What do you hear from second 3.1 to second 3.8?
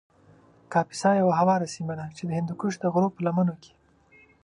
په لمنو کې